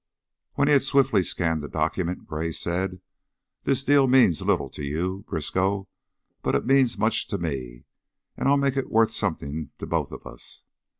[0.55, 3.01] When he had swiftly scanned the document, Gray said:
[3.65, 5.87] "This deal means little to you, Briskow,
[6.41, 7.83] but it means much to me,
[8.35, 10.63] and I'll make it worth something to both of us.